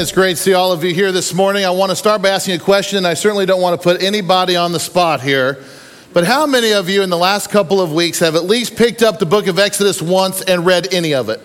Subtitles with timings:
[0.00, 1.66] It's great to see all of you here this morning.
[1.66, 3.04] I want to start by asking a question.
[3.04, 5.62] I certainly don't want to put anybody on the spot here.
[6.14, 9.02] But how many of you in the last couple of weeks have at least picked
[9.02, 11.42] up the book of Exodus once and read any of it?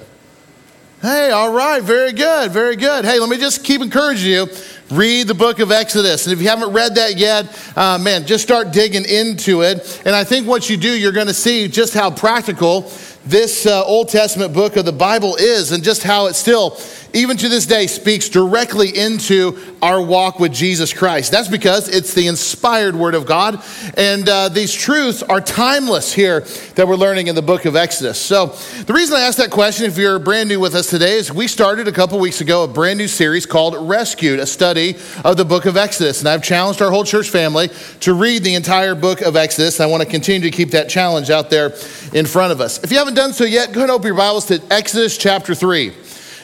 [1.01, 3.03] Hey, all right, very good, very good.
[3.03, 4.47] Hey, let me just keep encouraging you.
[4.91, 6.27] Read the book of Exodus.
[6.27, 10.01] And if you haven't read that yet, uh, man, just start digging into it.
[10.05, 12.91] And I think once you do, you're going to see just how practical
[13.25, 16.77] this uh, Old Testament book of the Bible is and just how it still,
[17.13, 21.31] even to this day, speaks directly into our walk with Jesus Christ.
[21.31, 23.63] That's because it's the inspired Word of God.
[23.97, 26.41] And uh, these truths are timeless here
[26.75, 28.21] that we're learning in the book of Exodus.
[28.21, 28.47] So,
[28.83, 31.47] the reason I asked that question, if you're brand new with us today, is we
[31.47, 35.45] started a couple weeks ago a brand new series called Rescued, a study of the
[35.45, 36.19] book of Exodus.
[36.19, 37.69] And I've challenged our whole church family
[38.01, 39.79] to read the entire book of Exodus.
[39.79, 41.73] I want to continue to keep that challenge out there
[42.13, 42.83] in front of us.
[42.83, 45.55] If you haven't done so yet, go ahead and open your Bibles to Exodus chapter
[45.55, 45.93] 3.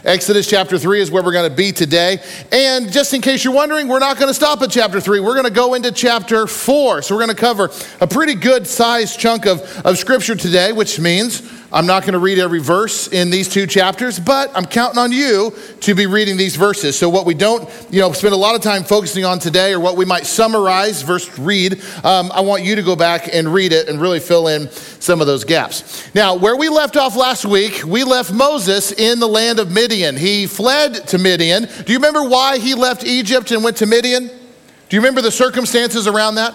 [0.04, 2.20] Exodus chapter 3 is where we're going to be today.
[2.52, 5.20] And just in case you're wondering, we're not going to stop at chapter 3.
[5.20, 7.02] We're going to go into chapter 4.
[7.02, 11.00] So we're going to cover a pretty good sized chunk of, of scripture today, which
[11.00, 15.00] means I'm not going to read every verse in these two chapters, but I'm counting
[15.00, 17.00] on you to be reading these verses.
[17.00, 19.80] So what we don't, you know, spend a lot of time focusing on today, or
[19.80, 23.72] what we might summarize verse read, um, I want you to go back and read
[23.72, 26.14] it and really fill in some of those gaps.
[26.14, 30.18] Now, where we left off last week, we left Moses in the land of Midian.
[30.18, 31.70] He fled to Midian.
[31.86, 34.28] Do you remember why he left Egypt and went to Midian?
[34.28, 36.54] Do you remember the circumstances around that?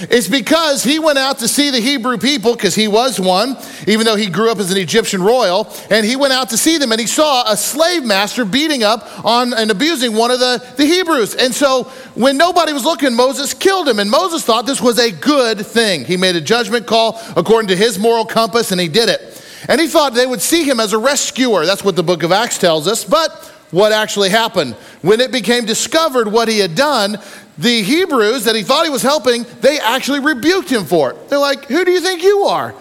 [0.00, 4.06] It's because he went out to see the Hebrew people, because he was one, even
[4.06, 6.92] though he grew up as an Egyptian royal, and he went out to see them
[6.92, 10.86] and he saw a slave master beating up on and abusing one of the, the
[10.86, 11.34] Hebrews.
[11.34, 13.98] And so when nobody was looking, Moses killed him.
[13.98, 16.04] And Moses thought this was a good thing.
[16.04, 19.20] He made a judgment call according to his moral compass, and he did it.
[19.68, 21.64] And he thought they would see him as a rescuer.
[21.66, 23.04] That's what the book of Acts tells us.
[23.04, 24.74] But what actually happened?
[25.00, 27.18] When it became discovered what he had done,
[27.58, 31.28] the Hebrews that he thought he was helping, they actually rebuked him for it.
[31.28, 32.74] They're like, Who do you think you are?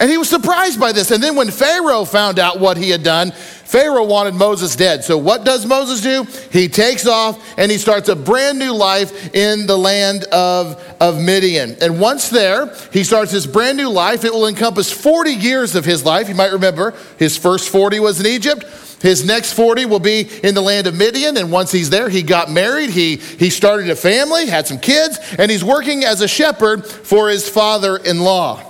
[0.00, 1.10] And he was surprised by this.
[1.10, 5.04] And then when Pharaoh found out what he had done, Pharaoh wanted Moses dead.
[5.04, 6.26] So what does Moses do?
[6.50, 11.20] He takes off and he starts a brand new life in the land of, of
[11.20, 11.76] Midian.
[11.82, 14.24] And once there, he starts his brand new life.
[14.24, 16.30] It will encompass 40 years of his life.
[16.30, 18.64] You might remember his first 40 was in Egypt.
[19.02, 21.36] His next 40 will be in the land of Midian.
[21.36, 22.88] And once he's there, he got married.
[22.88, 27.28] He, he started a family, had some kids, and he's working as a shepherd for
[27.28, 28.69] his father in law.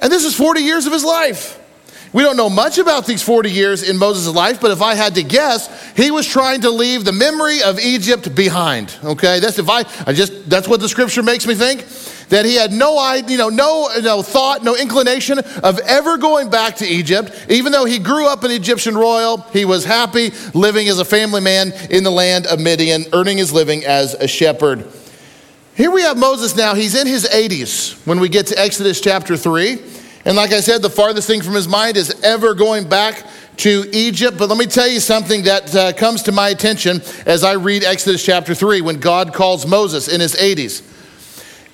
[0.00, 1.58] And this is 40 years of his life.
[2.12, 5.14] We don't know much about these 40 years in Moses' life, but if I had
[5.14, 8.96] to guess, he was trying to leave the memory of Egypt behind.
[9.04, 11.86] Okay, that's if I, I just that's what the scripture makes me think
[12.30, 16.48] that he had no idea, you know, no, no thought, no inclination of ever going
[16.48, 17.32] back to Egypt.
[17.48, 21.40] Even though he grew up an Egyptian royal, he was happy living as a family
[21.40, 24.88] man in the land of Midian, earning his living as a shepherd.
[25.80, 26.74] Here we have Moses now.
[26.74, 29.82] He's in his 80s when we get to Exodus chapter 3.
[30.26, 33.26] And like I said, the farthest thing from his mind is ever going back
[33.56, 34.36] to Egypt.
[34.36, 37.82] But let me tell you something that uh, comes to my attention as I read
[37.82, 40.82] Exodus chapter 3 when God calls Moses in his 80s.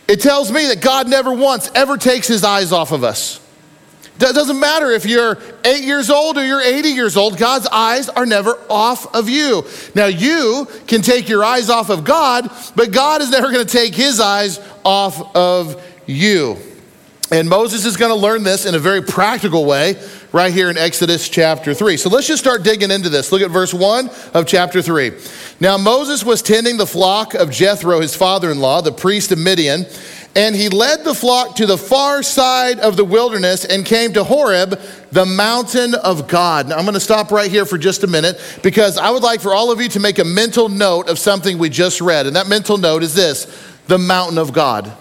[0.06, 3.44] It tells me that God never once ever takes his eyes off of us.
[4.18, 8.08] It doesn't matter if you're eight years old or you're 80 years old, God's eyes
[8.08, 9.64] are never off of you.
[9.94, 13.72] Now, you can take your eyes off of God, but God is never going to
[13.72, 16.56] take his eyes off of you.
[17.30, 19.96] And Moses is going to learn this in a very practical way
[20.32, 21.96] right here in Exodus chapter 3.
[21.96, 23.32] So let's just start digging into this.
[23.32, 25.12] Look at verse 1 of chapter 3.
[25.58, 29.38] Now Moses was tending the flock of Jethro, his father in law, the priest of
[29.38, 29.86] Midian,
[30.36, 34.22] and he led the flock to the far side of the wilderness and came to
[34.22, 34.78] Horeb,
[35.10, 36.68] the mountain of God.
[36.68, 39.40] Now I'm going to stop right here for just a minute because I would like
[39.40, 42.26] for all of you to make a mental note of something we just read.
[42.26, 43.46] And that mental note is this
[43.86, 44.92] the mountain of God.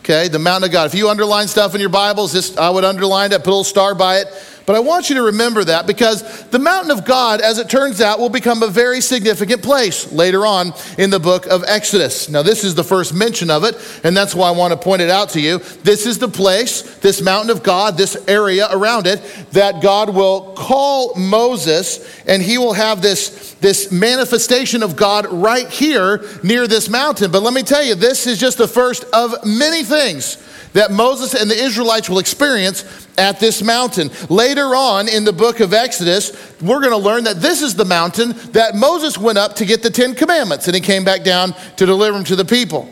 [0.00, 0.86] Okay, the mountain of God.
[0.86, 3.64] If you underline stuff in your Bibles, just I would underline it, put a little
[3.64, 4.28] star by it.
[4.66, 8.00] But I want you to remember that because the mountain of God, as it turns
[8.00, 12.30] out, will become a very significant place later on in the book of Exodus.
[12.30, 15.02] Now, this is the first mention of it, and that's why I want to point
[15.02, 15.58] it out to you.
[15.58, 19.22] This is the place, this mountain of God, this area around it,
[19.52, 25.68] that God will call Moses, and he will have this, this manifestation of God right
[25.68, 27.30] here near this mountain.
[27.30, 30.38] But let me tell you, this is just the first of many things
[30.74, 34.10] that Moses and the Israelites will experience at this mountain.
[34.28, 37.84] Later on in the book of Exodus, we're going to learn that this is the
[37.84, 41.54] mountain that Moses went up to get the Ten Commandments and he came back down
[41.76, 42.90] to deliver them to the people.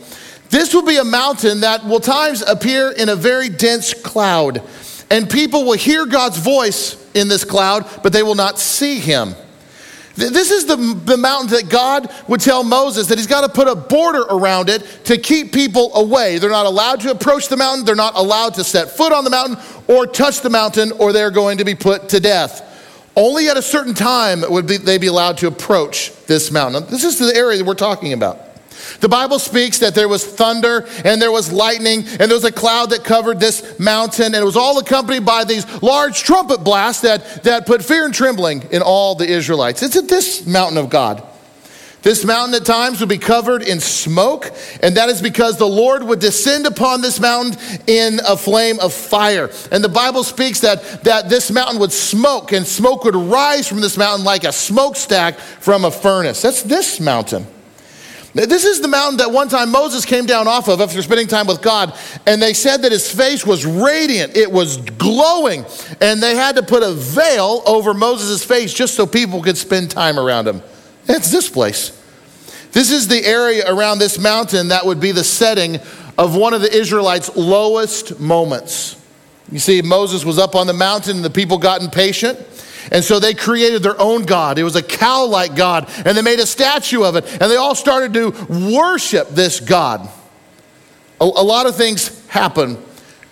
[0.49, 4.62] This will be a mountain that will times appear in a very dense cloud,
[5.11, 9.34] and people will hear God's voice in this cloud, but they will not see him.
[10.14, 13.67] This is the, the mountain that God would tell Moses that he's got to put
[13.67, 16.38] a border around it to keep people away.
[16.38, 19.31] They're not allowed to approach the mountain, they're not allowed to set foot on the
[19.31, 19.56] mountain
[19.88, 22.69] or touch the mountain, or they're going to be put to death.
[23.17, 26.85] Only at a certain time would be, they be allowed to approach this mountain.
[26.87, 28.52] This is the area that we're talking about.
[29.00, 32.52] The Bible speaks that there was thunder and there was lightning and there was a
[32.52, 37.02] cloud that covered this mountain, and it was all accompanied by these large trumpet blasts
[37.02, 39.82] that, that put fear and trembling in all the Israelites.
[39.82, 41.26] It's at this mountain of God.
[42.02, 44.50] This mountain at times would be covered in smoke,
[44.82, 47.56] and that is because the Lord would descend upon this mountain
[47.87, 49.50] in a flame of fire.
[49.70, 53.81] And the Bible speaks that, that this mountain would smoke, and smoke would rise from
[53.81, 56.43] this mountain like a smokestack from a furnace.
[56.43, 57.46] That's this mountain.
[58.34, 61.46] This is the mountain that one time Moses came down off of after spending time
[61.46, 61.94] with God,
[62.26, 65.67] and they said that his face was radiant, it was glowing,
[66.00, 69.90] and they had to put a veil over Moses' face just so people could spend
[69.90, 70.62] time around him.
[71.08, 71.99] It's this place.
[72.73, 75.79] This is the area around this mountain that would be the setting
[76.17, 78.96] of one of the Israelites' lowest moments.
[79.50, 82.38] You see, Moses was up on the mountain, and the people got impatient.
[82.90, 84.58] And so they created their own God.
[84.58, 87.56] It was a cow like God, and they made a statue of it, and they
[87.56, 88.31] all started to
[88.75, 90.08] worship this God.
[91.20, 92.76] A, a lot of things happen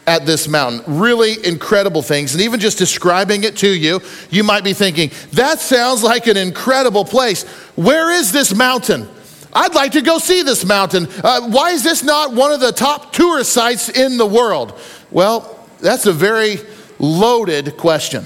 [0.06, 0.82] at this mountain.
[0.98, 2.34] Really incredible things.
[2.34, 4.00] And even just describing it to you,
[4.30, 7.44] you might be thinking, that sounds like an incredible place.
[7.76, 9.08] Where is this mountain?
[9.52, 11.08] I'd like to go see this mountain.
[11.22, 14.78] Uh, why is this not one of the top tourist sites in the world?
[15.10, 16.58] Well, that's a very
[16.98, 18.24] loaded question.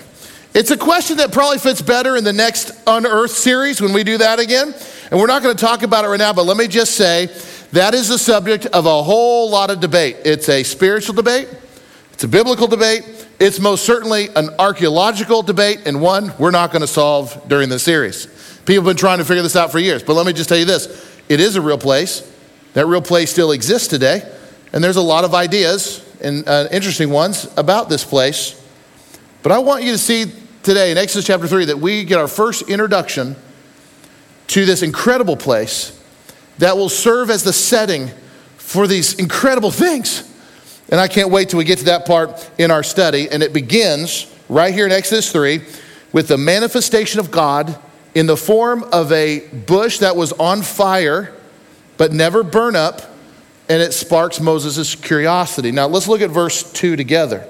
[0.54, 4.18] It's a question that probably fits better in the next Unearth series when we do
[4.18, 4.72] that again.
[5.10, 7.26] And we're not going to talk about it right now, but let me just say
[7.72, 10.18] that is the subject of a whole lot of debate.
[10.24, 11.48] It's a spiritual debate,
[12.12, 16.82] it's a biblical debate, it's most certainly an archaeological debate, and one we're not going
[16.82, 18.26] to solve during this series.
[18.64, 20.04] People have been trying to figure this out for years.
[20.04, 22.30] But let me just tell you this it is a real place.
[22.74, 24.22] That real place still exists today.
[24.72, 28.60] And there's a lot of ideas and uh, interesting ones about this place.
[29.42, 30.32] But I want you to see
[30.64, 33.36] today in Exodus chapter 3 that we get our first introduction
[34.46, 36.02] to this incredible place
[36.56, 38.08] that will serve as the setting
[38.56, 40.30] for these incredible things.
[40.88, 43.28] And I can't wait till we get to that part in our study.
[43.28, 45.60] And it begins right here in Exodus 3
[46.12, 47.78] with the manifestation of God
[48.14, 51.34] in the form of a bush that was on fire
[51.96, 53.02] but never burn up,
[53.68, 55.70] and it sparks Moses' curiosity.
[55.72, 57.46] Now let's look at verse 2 together.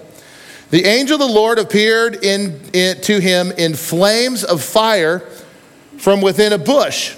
[0.75, 5.21] The angel of the Lord appeared in, in, to him in flames of fire
[5.99, 7.15] from within a bush.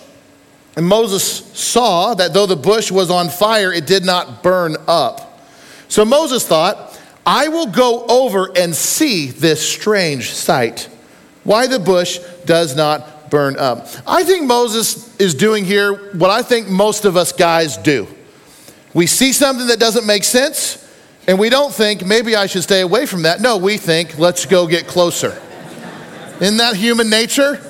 [0.76, 1.24] And Moses
[1.58, 5.40] saw that though the bush was on fire, it did not burn up.
[5.88, 10.90] So Moses thought, I will go over and see this strange sight,
[11.42, 13.88] why the bush does not burn up.
[14.06, 18.06] I think Moses is doing here what I think most of us guys do.
[18.92, 20.85] We see something that doesn't make sense,
[21.26, 23.40] and we don't think, maybe I should stay away from that.
[23.40, 25.40] No, we think, let's go get closer.
[26.40, 27.60] Isn't that human nature?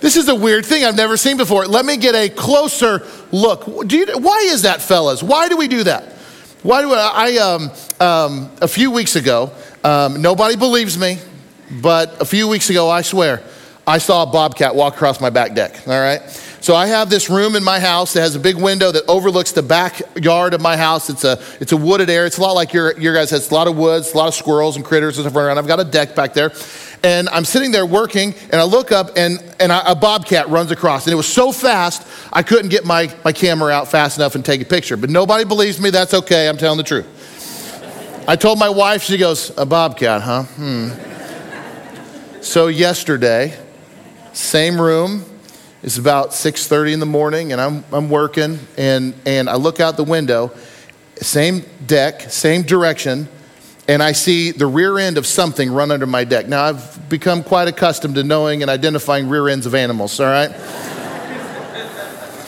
[0.00, 1.66] This is a weird thing I've never seen before.
[1.66, 3.86] Let me get a closer look.
[3.86, 5.22] Do you, why is that, fellas?
[5.22, 6.12] Why do we do that?
[6.62, 9.52] Why do I, I um, um, a few weeks ago,
[9.84, 11.18] um, nobody believes me,
[11.80, 13.42] but a few weeks ago, I swear,
[13.86, 16.20] I saw a bobcat walk across my back deck, all right?
[16.66, 19.52] So I have this room in my house that has a big window that overlooks
[19.52, 21.08] the backyard of my house.
[21.08, 22.26] It's a, it's a wooded area.
[22.26, 24.34] It's a lot like your, your guys' has a lot of woods, a lot of
[24.34, 25.58] squirrels and critters and stuff around.
[25.58, 26.50] I've got a deck back there.
[27.04, 31.06] And I'm sitting there working, and I look up, and, and a bobcat runs across.
[31.06, 34.44] And it was so fast, I couldn't get my, my camera out fast enough and
[34.44, 34.96] take a picture.
[34.96, 35.90] But nobody believes me.
[35.90, 36.48] That's okay.
[36.48, 38.24] I'm telling the truth.
[38.26, 40.42] I told my wife, she goes, A bobcat, huh?
[40.42, 40.88] Hmm.
[42.42, 43.56] So yesterday,
[44.32, 45.24] same room,
[45.86, 49.96] it's about 6:30 in the morning, and I'm, I'm working, and, and I look out
[49.96, 50.50] the window,
[51.22, 53.28] same deck, same direction,
[53.86, 56.48] and I see the rear end of something run under my deck.
[56.48, 60.50] Now, I've become quite accustomed to knowing and identifying rear ends of animals, all right?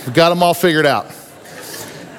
[0.05, 1.07] We've got them all figured out.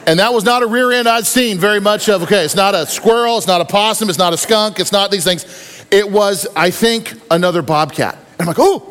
[0.07, 2.23] And that was not a rear end I'd seen very much of.
[2.23, 5.11] Okay, it's not a squirrel, it's not a possum, it's not a skunk, it's not
[5.11, 5.45] these things.
[5.91, 8.15] It was, I think, another bobcat.
[8.15, 8.88] And I'm like, oh,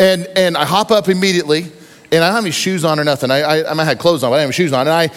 [0.00, 1.62] and, and I hop up immediately,
[2.10, 3.30] and I don't have any shoes on or nothing.
[3.30, 4.88] I, I, I might have clothes on, but I don't have shoes on.
[4.88, 5.10] And I,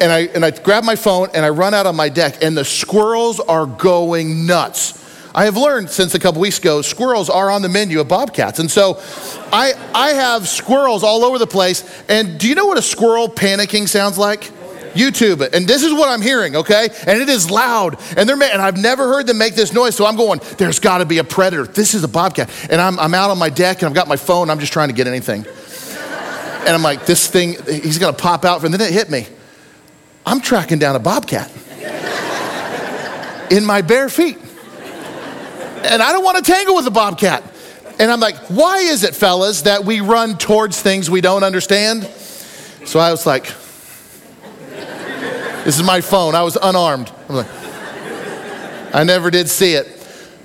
[0.00, 2.56] and, I, and I grab my phone and I run out on my deck, and
[2.56, 5.04] the squirrels are going nuts.
[5.34, 8.58] I have learned since a couple weeks ago, squirrels are on the menu of bobcats.
[8.58, 9.00] And so
[9.52, 11.84] I, I have squirrels all over the place.
[12.08, 14.50] And do you know what a squirrel panicking sounds like?
[14.98, 15.54] YouTube it.
[15.54, 16.88] And this is what I'm hearing, okay?
[17.06, 17.98] And it is loud.
[18.16, 19.96] And they're and I've never heard them make this noise.
[19.96, 21.64] So I'm going, there's got to be a predator.
[21.64, 22.50] This is a bobcat.
[22.70, 24.50] And I'm, I'm out on my deck and I've got my phone.
[24.50, 25.46] I'm just trying to get anything.
[25.46, 28.62] and I'm like, this thing, he's going to pop out.
[28.64, 29.26] And then it hit me.
[30.26, 31.50] I'm tracking down a bobcat
[33.50, 34.38] in my bare feet.
[35.84, 37.44] And I don't want to tangle with a bobcat.
[37.98, 42.04] And I'm like, why is it, fellas, that we run towards things we don't understand?
[42.84, 43.46] So I was like,
[45.68, 46.34] this is my phone.
[46.34, 47.12] I was unarmed.
[47.28, 47.46] I'm like,
[48.94, 49.86] I never did see it.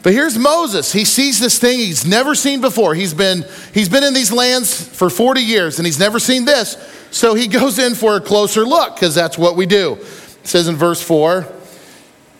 [0.04, 0.92] But here's Moses.
[0.92, 2.94] He sees this thing he's never seen before.
[2.94, 6.76] He's been, he's been in these lands for 40 years and he's never seen this.
[7.12, 9.94] So he goes in for a closer look because that's what we do.
[9.94, 11.44] It says in verse 4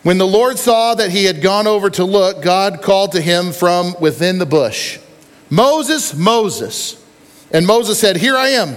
[0.02, 3.52] When the Lord saw that he had gone over to look, God called to him
[3.52, 4.98] from within the bush
[5.48, 7.02] Moses, Moses.
[7.50, 8.76] And Moses said, Here I am.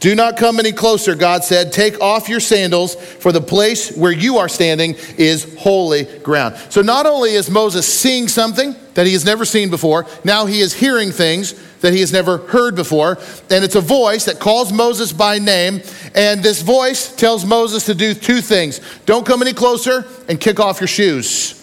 [0.00, 1.72] Do not come any closer, God said.
[1.72, 6.56] Take off your sandals, for the place where you are standing is holy ground.
[6.70, 10.60] So not only is Moses seeing something that he has never seen before, now he
[10.60, 13.18] is hearing things that he has never heard before.
[13.50, 15.82] And it's a voice that calls Moses by name.
[16.14, 20.60] And this voice tells Moses to do two things don't come any closer and kick
[20.60, 21.56] off your shoes.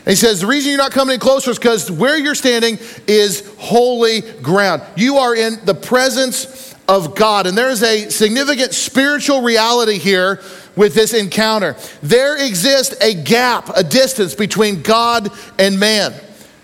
[0.00, 2.78] And he says, The reason you're not coming any closer is because where you're standing
[3.06, 4.82] is holy ground.
[4.94, 7.46] You are in the presence of God.
[7.46, 10.40] And there is a significant spiritual reality here
[10.76, 11.76] with this encounter.
[12.02, 16.14] There exists a gap, a distance between God and man.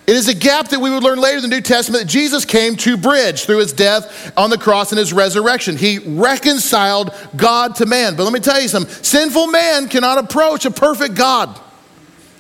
[0.06, 2.44] It is a gap that we would learn later in the New Testament that Jesus
[2.44, 5.76] came to bridge through his death on the cross and his resurrection.
[5.76, 8.16] He reconciled God to man.
[8.16, 11.58] But let me tell you something sinful man cannot approach a perfect God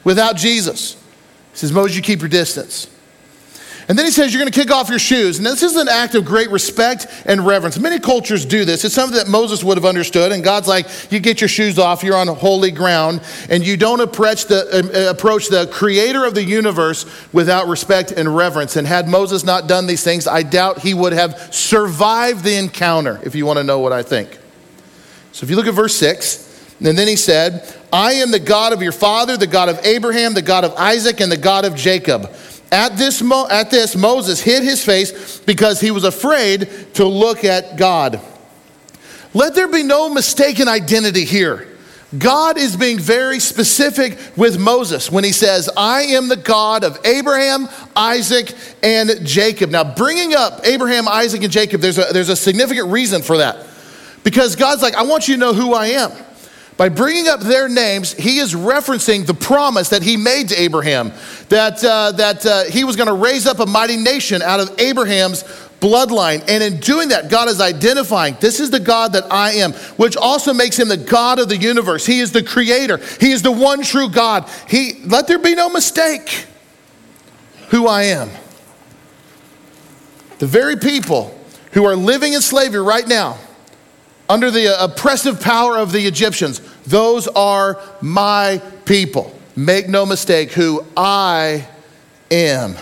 [0.02, 0.94] without Jesus.
[1.52, 2.91] He says, Moses, you keep your distance.
[3.92, 5.36] And then he says, You're going to kick off your shoes.
[5.36, 7.78] And this is an act of great respect and reverence.
[7.78, 8.86] Many cultures do this.
[8.86, 10.32] It's something that Moses would have understood.
[10.32, 13.20] And God's like, You get your shoes off, you're on holy ground,
[13.50, 14.64] and you don't approach the,
[15.06, 18.76] uh, approach the creator of the universe without respect and reverence.
[18.76, 23.20] And had Moses not done these things, I doubt he would have survived the encounter,
[23.24, 24.38] if you want to know what I think.
[25.32, 28.72] So if you look at verse 6, and then he said, I am the God
[28.72, 31.76] of your father, the God of Abraham, the God of Isaac, and the God of
[31.76, 32.34] Jacob.
[32.72, 37.44] At this, mo- at this, Moses hid his face because he was afraid to look
[37.44, 38.18] at God.
[39.34, 41.68] Let there be no mistaken identity here.
[42.16, 46.98] God is being very specific with Moses when he says, I am the God of
[47.06, 49.70] Abraham, Isaac, and Jacob.
[49.70, 53.66] Now, bringing up Abraham, Isaac, and Jacob, there's a, there's a significant reason for that.
[54.24, 56.10] Because God's like, I want you to know who I am.
[56.82, 61.12] By bringing up their names, he is referencing the promise that he made to Abraham
[61.48, 64.80] that, uh, that uh, he was going to raise up a mighty nation out of
[64.80, 65.44] Abraham's
[65.78, 66.42] bloodline.
[66.48, 70.16] And in doing that, God is identifying this is the God that I am, which
[70.16, 72.04] also makes him the God of the universe.
[72.04, 74.50] He is the creator, he is the one true God.
[74.66, 76.46] He, let there be no mistake
[77.68, 78.28] who I am.
[80.40, 81.32] The very people
[81.74, 83.38] who are living in slavery right now
[84.28, 86.60] under the oppressive power of the Egyptians.
[86.86, 89.38] Those are my people.
[89.54, 91.68] Make no mistake who I
[92.30, 92.76] am.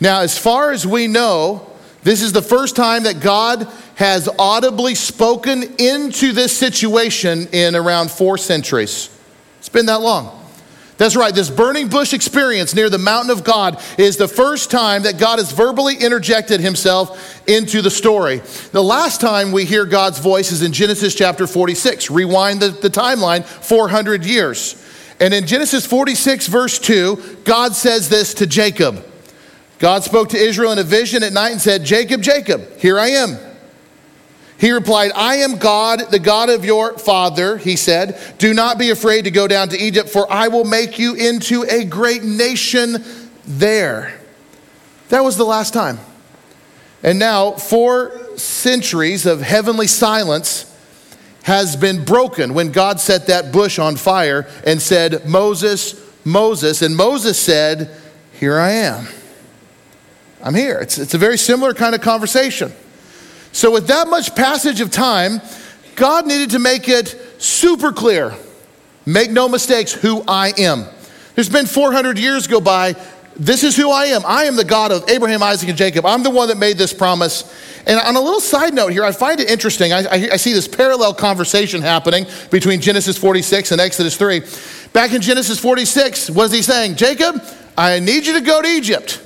[0.00, 1.70] Now, as far as we know,
[2.02, 8.10] this is the first time that God has audibly spoken into this situation in around
[8.10, 9.16] four centuries.
[9.58, 10.41] It's been that long.
[10.98, 15.02] That's right, this burning bush experience near the mountain of God is the first time
[15.02, 18.38] that God has verbally interjected himself into the story.
[18.72, 22.10] The last time we hear God's voice is in Genesis chapter 46.
[22.10, 24.78] Rewind the, the timeline 400 years.
[25.18, 29.04] And in Genesis 46, verse 2, God says this to Jacob.
[29.78, 33.08] God spoke to Israel in a vision at night and said, Jacob, Jacob, here I
[33.08, 33.38] am.
[34.62, 38.16] He replied, I am God, the God of your father, he said.
[38.38, 41.64] Do not be afraid to go down to Egypt, for I will make you into
[41.64, 43.02] a great nation
[43.44, 44.20] there.
[45.08, 45.98] That was the last time.
[47.02, 50.72] And now, four centuries of heavenly silence
[51.42, 56.82] has been broken when God set that bush on fire and said, Moses, Moses.
[56.82, 57.90] And Moses said,
[58.38, 59.08] Here I am.
[60.40, 60.78] I'm here.
[60.78, 62.72] It's, it's a very similar kind of conversation.
[63.52, 65.40] So, with that much passage of time,
[65.94, 68.34] God needed to make it super clear
[69.04, 70.86] make no mistakes who I am.
[71.34, 72.94] There's been 400 years go by.
[73.36, 74.22] This is who I am.
[74.26, 76.04] I am the God of Abraham, Isaac, and Jacob.
[76.04, 77.42] I'm the one that made this promise.
[77.86, 79.92] And on a little side note here, I find it interesting.
[79.92, 84.42] I, I, I see this parallel conversation happening between Genesis 46 and Exodus 3.
[84.92, 86.96] Back in Genesis 46, what is he saying?
[86.96, 87.42] Jacob,
[87.76, 89.22] I need you to go to Egypt.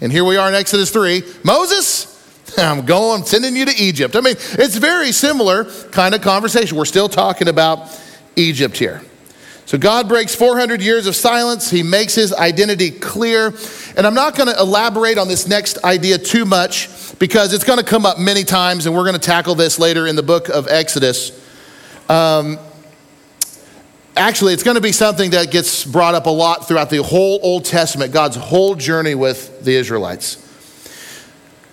[0.00, 1.22] And here we are in Exodus 3.
[1.44, 2.15] Moses,
[2.58, 4.16] I'm going, I'm sending you to Egypt.
[4.16, 6.76] I mean, it's very similar kind of conversation.
[6.76, 7.88] We're still talking about
[8.36, 9.02] Egypt here.
[9.66, 11.68] So God breaks 400 years of silence.
[11.68, 13.52] He makes his identity clear.
[13.96, 17.80] And I'm not going to elaborate on this next idea too much because it's going
[17.80, 20.48] to come up many times, and we're going to tackle this later in the book
[20.48, 21.32] of Exodus.
[22.08, 22.60] Um,
[24.16, 27.40] actually, it's going to be something that gets brought up a lot throughout the whole
[27.42, 30.45] Old Testament, God's whole journey with the Israelites.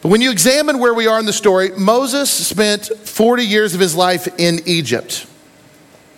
[0.03, 3.79] But when you examine where we are in the story, Moses spent 40 years of
[3.79, 5.25] his life in Egypt.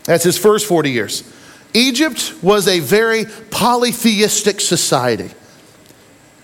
[0.05, 1.31] That's his first 40 years.
[1.75, 5.29] Egypt was a very polytheistic society.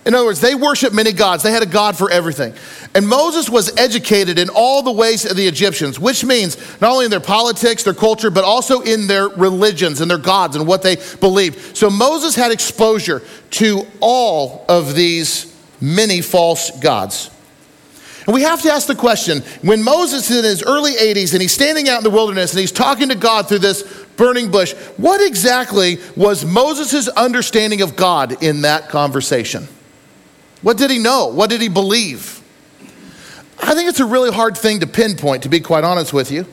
[0.06, 1.42] In other words, they worshiped many gods.
[1.42, 2.54] They had a god for everything.
[2.94, 7.06] And Moses was educated in all the ways of the Egyptians, which means not only
[7.06, 10.82] in their politics, their culture, but also in their religions and their gods and what
[10.82, 11.76] they believed.
[11.76, 13.20] So Moses had exposure
[13.52, 17.30] to all of these many false gods.
[18.26, 21.42] And we have to ask the question when Moses is in his early 80s and
[21.42, 23.82] he's standing out in the wilderness and he's talking to God through this
[24.16, 29.66] burning bush, what exactly was Moses' understanding of God in that conversation?
[30.62, 31.26] What did he know?
[31.26, 32.40] What did he believe?
[33.60, 36.46] I think it's a really hard thing to pinpoint, to be quite honest with you.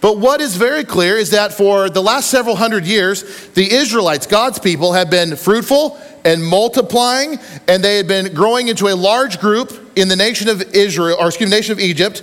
[0.00, 4.26] But what is very clear is that for the last several hundred years, the Israelites,
[4.26, 9.40] God's people, have been fruitful and multiplying, and they had been growing into a large
[9.40, 12.22] group in the nation of Israel, or excuse me, nation of Egypt.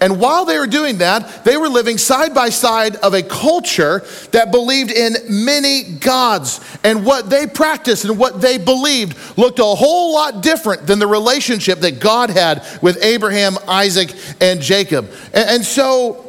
[0.00, 4.04] And while they were doing that, they were living side by side of a culture
[4.30, 6.60] that believed in many gods.
[6.84, 11.06] And what they practiced and what they believed looked a whole lot different than the
[11.06, 15.10] relationship that God had with Abraham, Isaac, and Jacob.
[15.34, 16.24] And, and so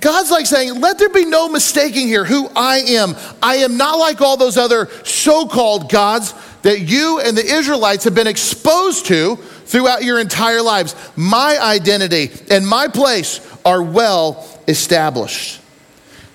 [0.00, 3.14] God's like saying, let there be no mistaking here who I am.
[3.42, 8.04] I am not like all those other so called gods that you and the Israelites
[8.04, 9.38] have been exposed to
[9.72, 10.94] throughout your entire lives.
[11.16, 15.60] My identity and my place are well established.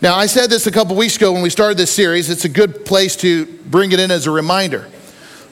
[0.02, 2.30] Now, I said this a couple weeks ago when we started this series.
[2.30, 4.88] It's a good place to bring it in as a reminder.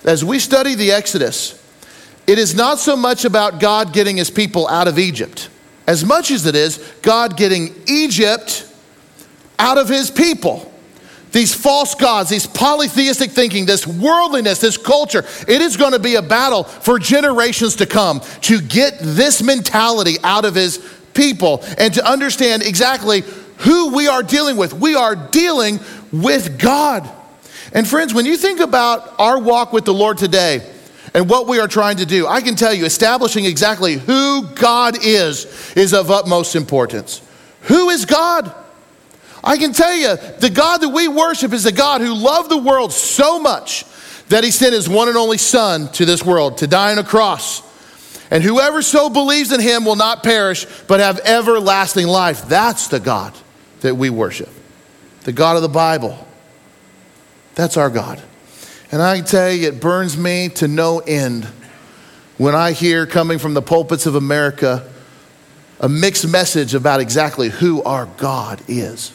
[0.04, 1.62] As we study the Exodus,
[2.28, 5.50] it is not so much about God getting his people out of Egypt
[5.88, 8.68] as much as it is God getting Egypt
[9.60, 10.72] out of his people.
[11.36, 16.16] These false gods, these polytheistic thinking, this worldliness, this culture, it is going to be
[16.16, 20.78] a battle for generations to come to get this mentality out of his
[21.14, 23.26] people and to understand exactly
[23.58, 24.76] who we are dealing with.
[24.76, 25.82] We are dealing
[26.14, 27.06] with God.
[27.74, 30.66] And friends, when you think about our walk with the Lord today,
[31.14, 32.28] and what we are trying to do.
[32.28, 37.22] I can tell you, establishing exactly who God is is of utmost importance.
[37.64, 38.54] Who is God?
[39.46, 42.58] I can tell you, the God that we worship is the God who loved the
[42.58, 43.86] world so much
[44.30, 47.04] that he sent his one and only Son to this world to die on a
[47.04, 47.62] cross.
[48.32, 52.48] And whoever so believes in him will not perish, but have everlasting life.
[52.48, 53.34] That's the God
[53.82, 54.50] that we worship,
[55.22, 56.28] the God of the Bible.
[57.54, 58.22] That's our God.
[58.92, 61.46] And I tell you, it burns me to no end
[62.38, 64.92] when I hear coming from the pulpits of America
[65.80, 69.14] a mixed message about exactly who our God is.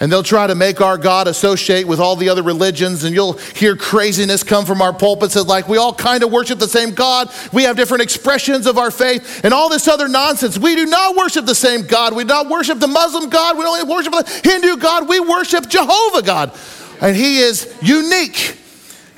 [0.00, 3.34] And they'll try to make our God associate with all the other religions, and you'll
[3.34, 6.92] hear craziness come from our pulpits that, like, we all kind of worship the same
[6.92, 7.30] God.
[7.52, 10.58] We have different expressions of our faith, and all this other nonsense.
[10.58, 12.16] We do not worship the same God.
[12.16, 13.58] We do not worship the Muslim God.
[13.58, 15.06] We don't worship the Hindu God.
[15.06, 16.58] We worship Jehovah God
[17.00, 18.58] and he is unique.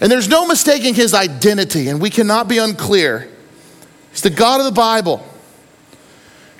[0.00, 3.28] And there's no mistaking his identity, and we cannot be unclear.
[4.10, 5.24] He's the God of the Bible.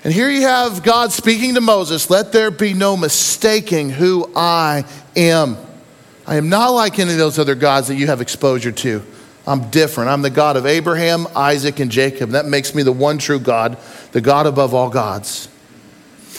[0.03, 4.85] And here you have God speaking to Moses let there be no mistaking who I
[5.15, 5.57] am.
[6.27, 9.01] I am not like any of those other gods that you have exposure to.
[9.45, 10.09] I'm different.
[10.09, 12.31] I'm the God of Abraham, Isaac, and Jacob.
[12.31, 13.77] That makes me the one true God,
[14.11, 15.49] the God above all gods.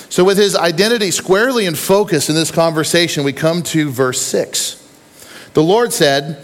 [0.09, 4.81] So, with his identity squarely in focus in this conversation, we come to verse 6.
[5.55, 6.39] The Lord said,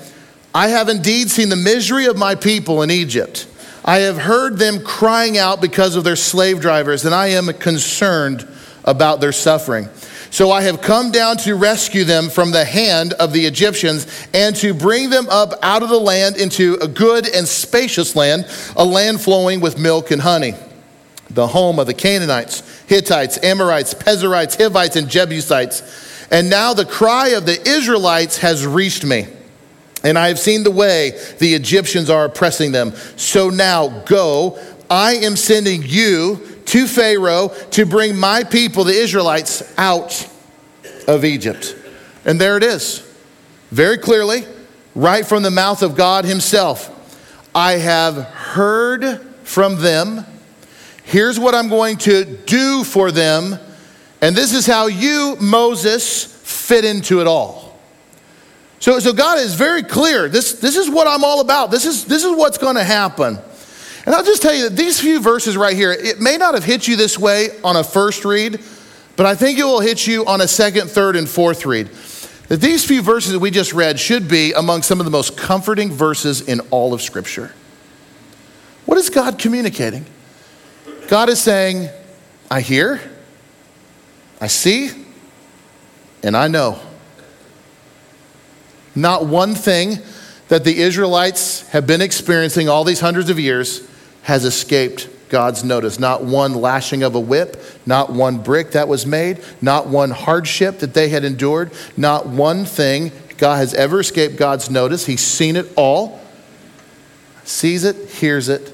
[0.54, 3.46] I have indeed seen the misery of my people in Egypt.
[3.90, 8.46] I have heard them crying out because of their slave drivers, and I am concerned
[8.84, 9.88] about their suffering.
[10.30, 14.54] So I have come down to rescue them from the hand of the Egyptians and
[14.54, 18.84] to bring them up out of the land into a good and spacious land, a
[18.84, 20.54] land flowing with milk and honey
[21.30, 26.28] the home of the Canaanites, Hittites, Amorites, Perizzites, Hivites, and Jebusites.
[26.30, 29.26] And now the cry of the Israelites has reached me.
[30.02, 32.92] And I have seen the way the Egyptians are oppressing them.
[33.16, 34.58] So now go.
[34.88, 40.28] I am sending you to Pharaoh to bring my people, the Israelites, out
[41.06, 41.76] of Egypt.
[42.24, 43.06] And there it is,
[43.70, 44.44] very clearly,
[44.94, 46.96] right from the mouth of God Himself.
[47.54, 50.24] I have heard from them.
[51.04, 53.58] Here's what I'm going to do for them.
[54.20, 57.69] And this is how you, Moses, fit into it all.
[58.80, 60.28] So, so God is very clear.
[60.28, 61.70] This, this is what I'm all about.
[61.70, 63.38] This is, this is what's going to happen.
[64.06, 66.64] And I'll just tell you that these few verses right here, it may not have
[66.64, 68.58] hit you this way on a first read,
[69.16, 71.90] but I think it will hit you on a second, third, and fourth read.
[72.48, 75.36] That these few verses that we just read should be among some of the most
[75.36, 77.52] comforting verses in all of Scripture.
[78.86, 80.06] What is God communicating?
[81.06, 81.90] God is saying,
[82.50, 82.98] I hear,
[84.40, 84.90] I see,
[86.22, 86.80] and I know.
[89.00, 89.98] Not one thing
[90.48, 93.88] that the Israelites have been experiencing all these hundreds of years
[94.22, 95.98] has escaped God's notice.
[95.98, 100.80] Not one lashing of a whip, not one brick that was made, not one hardship
[100.80, 105.06] that they had endured, not one thing God has ever escaped God's notice.
[105.06, 106.20] He's seen it all,
[107.44, 108.72] sees it, hears it,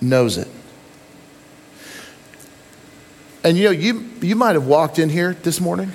[0.00, 0.48] knows it.
[3.44, 5.90] And you know, you, you might have walked in here this morning,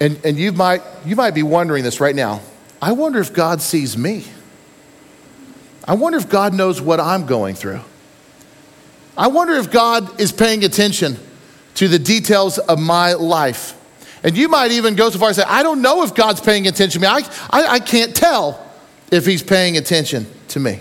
[0.00, 2.40] and, and you, might, you might be wondering this right now.
[2.80, 4.24] I wonder if God sees me.
[5.84, 7.80] I wonder if God knows what I'm going through.
[9.16, 11.18] I wonder if God is paying attention
[11.74, 13.76] to the details of my life.
[14.22, 16.40] And you might even go so far as to say, I don't know if God's
[16.40, 17.06] paying attention to me.
[17.06, 18.66] I, I, I can't tell
[19.10, 20.80] if He's paying attention to me.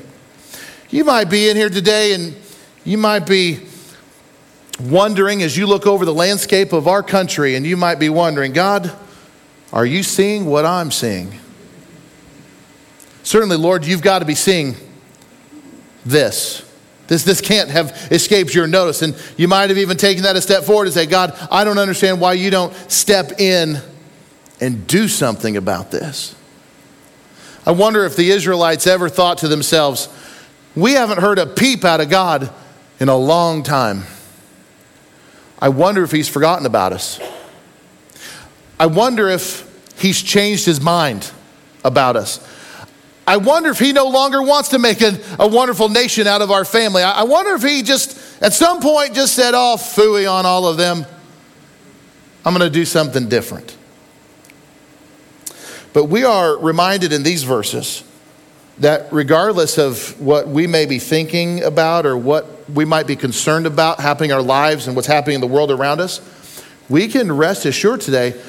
[0.90, 2.36] You might be in here today and
[2.84, 3.66] you might be
[4.80, 8.54] wondering as you look over the landscape of our country, and you might be wondering,
[8.54, 8.92] God,
[9.72, 11.40] are you seeing what I'm seeing?
[13.24, 14.76] Certainly, Lord, you've got to be seeing
[16.06, 16.66] this.
[17.08, 19.02] This, this can't have escaped your notice.
[19.02, 21.78] And you might have even taken that a step forward and say, God, I don't
[21.78, 23.80] understand why you don't step in
[24.62, 26.36] and do something about this.
[27.66, 30.10] I wonder if the Israelites ever thought to themselves,
[30.76, 32.52] we haven't heard a peep out of God
[33.00, 34.04] in a long time.
[35.60, 37.20] I wonder if he's forgotten about us.
[38.80, 41.30] I wonder if he's changed his mind
[41.84, 42.46] about us.
[43.28, 46.66] I wonder if he no longer wants to make a, wonderful nation out of our
[46.66, 47.04] family.
[47.04, 50.68] I, I, wonder if he just, at some point, just said, oh, fooey on all
[50.68, 51.06] of them.
[52.44, 53.78] I'm going to do something different.
[55.94, 58.04] But we are reminded in these verses
[58.80, 63.68] that regardless of what we may be thinking about or what we might be concerned
[63.68, 66.22] about happening in our lives and what's happening in the world around us,
[66.88, 68.42] we can rest assured today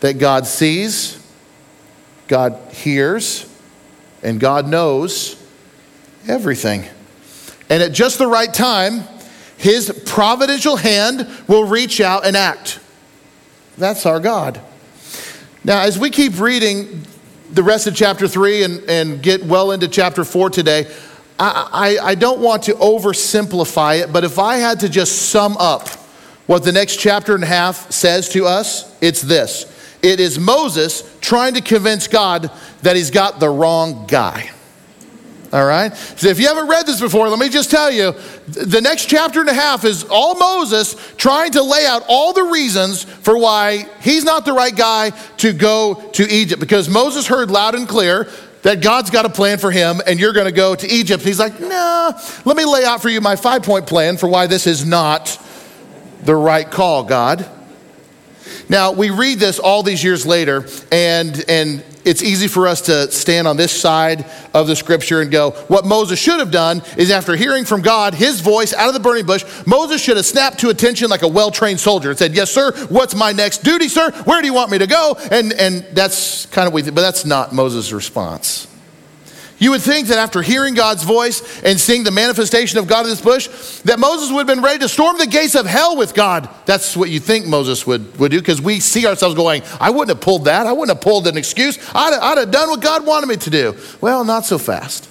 [0.00, 1.24] that God sees,
[2.28, 3.48] God hears,
[4.22, 5.42] and God knows
[6.26, 6.84] everything.
[7.70, 9.02] And at just the right time,
[9.56, 12.80] his providential hand will reach out and act.
[13.76, 14.60] That's our God.
[15.64, 17.02] Now, as we keep reading
[17.50, 20.86] the rest of chapter 3 and, and get well into chapter 4 today,
[21.38, 25.56] I, I, I don't want to oversimplify it, but if I had to just sum
[25.58, 25.88] up
[26.46, 31.02] what the next chapter and a half says to us, it's this it is Moses
[31.20, 32.50] trying to convince God
[32.82, 34.50] that he's got the wrong guy.
[35.52, 35.96] All right?
[35.96, 38.12] So if you haven't read this before, let me just tell you
[38.48, 42.44] the next chapter and a half is all Moses trying to lay out all the
[42.44, 46.60] reasons for why he's not the right guy to go to Egypt.
[46.60, 48.28] Because Moses heard loud and clear
[48.62, 51.22] that God's got a plan for him and you're going to go to Egypt.
[51.22, 52.12] He's like, nah,
[52.44, 55.40] let me lay out for you my five point plan for why this is not
[56.24, 57.48] the right call, God.
[58.68, 63.10] Now, we read this all these years later, and, and it's easy for us to
[63.10, 67.10] stand on this side of the scripture and go, what Moses should have done is
[67.10, 70.60] after hearing from God, his voice out of the burning bush, Moses should have snapped
[70.60, 73.88] to attention like a well trained soldier and said, Yes, sir, what's my next duty,
[73.88, 74.10] sir?
[74.24, 75.16] Where do you want me to go?
[75.30, 78.66] And, and that's kind of, but that's not Moses' response.
[79.58, 83.10] You would think that after hearing God's voice and seeing the manifestation of God in
[83.10, 83.48] this bush,
[83.80, 86.48] that Moses would have been ready to storm the gates of hell with God.
[86.64, 90.16] That's what you think Moses would, would do because we see ourselves going, I wouldn't
[90.16, 90.66] have pulled that.
[90.66, 91.76] I wouldn't have pulled an excuse.
[91.92, 93.76] I'd, I'd have done what God wanted me to do.
[94.00, 95.06] Well, not so fast.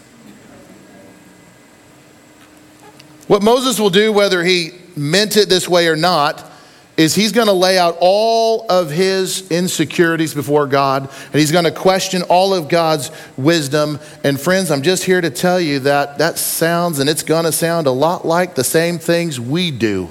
[3.27, 6.49] What Moses will do, whether he meant it this way or not,
[6.97, 11.65] is he's going to lay out all of his insecurities before God and he's going
[11.65, 13.99] to question all of God's wisdom.
[14.23, 17.51] And friends, I'm just here to tell you that that sounds and it's going to
[17.51, 20.09] sound a lot like the same things we do.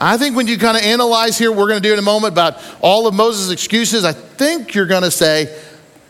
[0.00, 2.32] I think when you kind of analyze here, we're going to do in a moment
[2.32, 5.56] about all of Moses' excuses, I think you're going to say,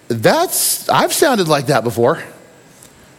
[0.08, 2.22] that's, I've sounded like that before.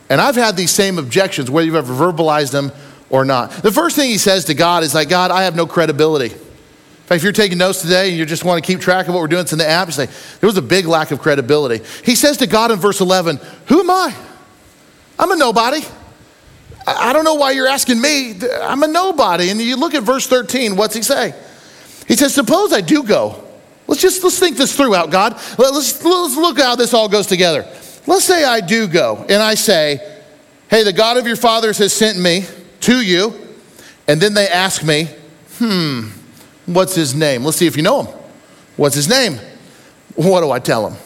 [0.10, 2.72] And I've had these same objections, whether you've ever verbalized them
[3.13, 3.52] or not.
[3.52, 6.34] The first thing he says to God is like, God, I have no credibility.
[6.34, 6.39] In
[7.06, 9.21] fact, if you're taking notes today and you just want to keep track of what
[9.21, 11.86] we're doing, it's in the app, you say, there was a big lack of credibility.
[12.04, 14.15] He says to God in verse 11, Who am I?
[15.19, 15.82] I'm a nobody.
[16.88, 18.34] I don't know why you're asking me.
[18.63, 19.52] I'm a nobody.
[19.52, 21.36] And you look at verse 13, what's he say?
[22.08, 23.43] He says, Suppose I do go.
[23.86, 25.34] Let's just let's think this through out, God.
[25.60, 27.62] Let's, let's look how this all goes together.
[28.08, 30.19] Let's say I do go and I say,
[30.71, 32.45] Hey, the God of your fathers has sent me
[32.84, 33.34] to you.
[34.08, 35.08] And then they ask me,
[35.58, 36.10] Hmm,
[36.65, 37.43] what's his name?
[37.43, 38.15] Let's see if you know him.
[38.76, 39.39] What's his name?
[40.15, 40.98] What do I tell him?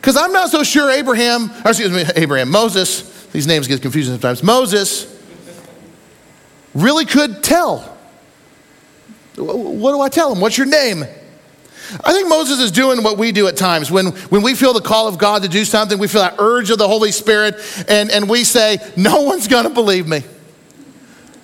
[0.00, 4.14] Because I'm not so sure Abraham, or excuse me, Abraham, Moses, these names get confusing
[4.14, 4.42] sometimes.
[4.42, 5.08] Moses
[6.74, 7.80] really could tell.
[9.36, 10.40] What do I tell him?
[10.40, 11.04] What's your name?
[12.04, 13.90] I think Moses is doing what we do at times.
[13.90, 16.70] When, when we feel the call of God to do something, we feel that urge
[16.70, 17.56] of the Holy Spirit,
[17.88, 20.22] and, and we say, No one's going to believe me.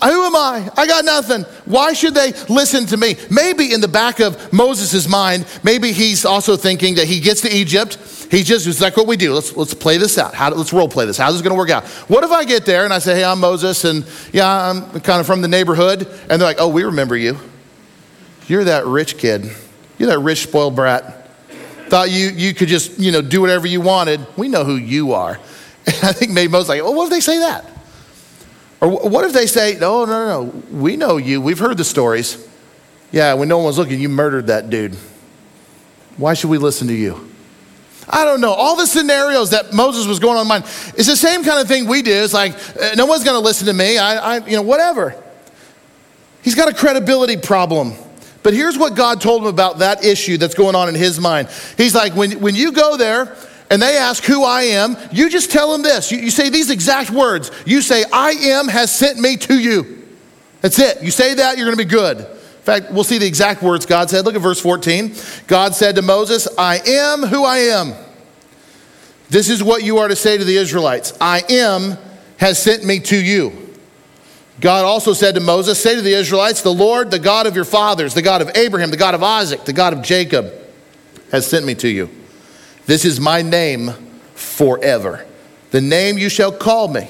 [0.03, 0.71] Who am I?
[0.77, 1.43] I got nothing.
[1.65, 3.17] Why should they listen to me?
[3.31, 7.51] Maybe in the back of Moses' mind, maybe he's also thinking that he gets to
[7.51, 7.97] Egypt.
[8.31, 9.35] He just, it's like what we do.
[9.35, 10.35] Let's, let's play this out.
[10.35, 11.17] How, let's role play this.
[11.17, 11.85] How's this going to work out?
[12.09, 15.21] What if I get there and I say, hey, I'm Moses, and yeah, I'm kind
[15.21, 16.03] of from the neighborhood.
[16.03, 17.37] And they're like, oh, we remember you.
[18.47, 19.51] You're that rich kid.
[19.99, 21.29] You're that rich, spoiled brat.
[21.89, 24.25] Thought you, you could just, you know, do whatever you wanted.
[24.37, 25.39] We know who you are.
[25.89, 27.65] And I think maybe Moses like, well, what if they say that?
[28.81, 31.41] Or what if they say, no, no, no, we know you.
[31.41, 32.47] We've heard the stories.
[33.11, 34.95] Yeah, when no one was looking, you murdered that dude.
[36.17, 37.29] Why should we listen to you?
[38.09, 38.53] I don't know.
[38.53, 40.65] All the scenarios that Moses was going on in mind.
[40.97, 42.13] It's the same kind of thing we do.
[42.13, 43.99] It's like, uh, no one's going to listen to me.
[43.99, 45.23] I, I, you know, whatever.
[46.43, 47.93] He's got a credibility problem.
[48.43, 51.49] But here's what God told him about that issue that's going on in his mind.
[51.77, 53.37] He's like, when, when you go there,
[53.71, 56.11] and they ask who I am, you just tell them this.
[56.11, 57.51] You, you, say these exact words.
[57.67, 60.07] You say, I am has sent me to you.
[60.63, 61.03] That's it.
[61.03, 62.19] You say that, you're going to be good.
[62.19, 64.25] In fact, we'll see the exact words God said.
[64.25, 65.15] Look at verse 14.
[65.47, 67.95] God said to Moses, I am who I am.
[69.31, 71.99] This is what you are to say to the Israelites I am
[72.39, 73.69] has sent me to you.
[74.61, 77.65] God also said to Moses, Say to the Israelites, The Lord, the God of your
[77.65, 80.53] fathers, the God of Abraham, the God of Isaac, the God of Jacob,
[81.31, 82.11] has sent me to you.
[82.89, 83.91] This is my name
[84.35, 85.27] forever.
[85.73, 87.07] The name you shall call me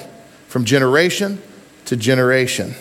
[0.49, 1.41] from generation
[1.85, 2.75] to generation.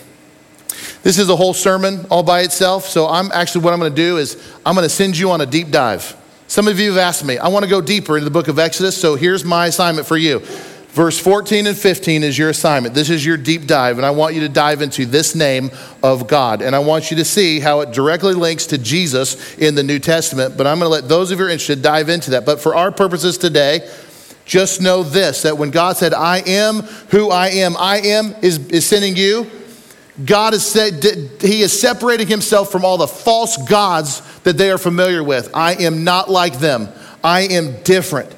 [1.04, 2.86] This is a whole sermon all by itself.
[2.86, 5.40] So I'm actually what I'm going to do is I'm going to send you on
[5.40, 6.16] a deep dive.
[6.48, 8.58] Some of you have asked me, I want to go deeper into the book of
[8.58, 9.00] Exodus.
[9.00, 10.42] So here's my assignment for you.
[10.88, 12.94] Verse 14 and 15 is your assignment.
[12.94, 15.70] This is your deep dive, and I want you to dive into this name
[16.02, 16.62] of God.
[16.62, 19.98] And I want you to see how it directly links to Jesus in the New
[19.98, 20.56] Testament.
[20.56, 22.46] But I'm going to let those of you who are interested dive into that.
[22.46, 23.88] But for our purposes today,
[24.46, 28.58] just know this that when God said, I am who I am, I am is,
[28.68, 29.48] is sending you.
[30.24, 31.04] God is said,
[31.40, 35.50] He is separating Himself from all the false gods that they are familiar with.
[35.54, 36.88] I am not like them.
[37.22, 38.34] I am different.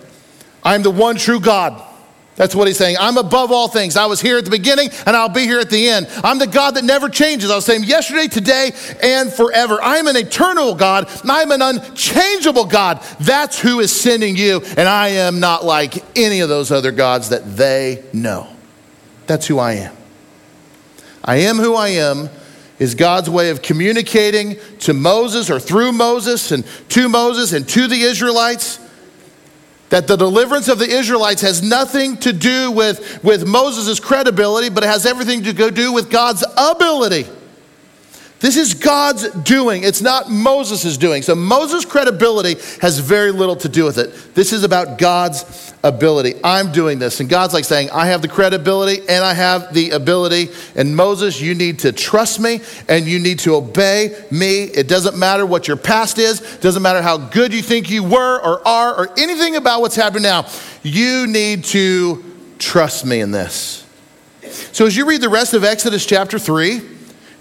[0.64, 1.86] I'm the one true God.
[2.40, 2.96] That's what he's saying.
[2.98, 3.98] I'm above all things.
[3.98, 6.08] I was here at the beginning and I'll be here at the end.
[6.24, 7.50] I'm the God that never changes.
[7.50, 8.72] I was saying yesterday, today,
[9.02, 9.78] and forever.
[9.82, 11.06] I'm an eternal God.
[11.28, 13.02] I'm an unchangeable God.
[13.20, 14.62] That's who is sending you.
[14.78, 18.48] And I am not like any of those other gods that they know.
[19.26, 19.94] That's who I am.
[21.22, 22.30] I am who I am
[22.78, 27.86] is God's way of communicating to Moses or through Moses and to Moses and to
[27.86, 28.80] the Israelites
[29.90, 34.82] that the deliverance of the Israelites has nothing to do with, with Moses' credibility, but
[34.82, 37.26] it has everything to do with God's ability.
[38.38, 39.82] This is God's doing.
[39.84, 41.22] It's not Moses' doing.
[41.22, 44.34] So Moses' credibility has very little to do with it.
[44.34, 46.34] This is about God's ability.
[46.44, 47.20] I'm doing this.
[47.20, 50.50] And God's like saying, I have the credibility and I have the ability.
[50.74, 54.64] And Moses, you need to trust me and you need to obey me.
[54.64, 58.04] It doesn't matter what your past is, it doesn't matter how good you think you
[58.04, 60.46] were or are or anything about what's happening now.
[60.82, 62.24] You need to
[62.58, 63.86] trust me in this.
[64.72, 66.80] So as you read the rest of Exodus chapter 3,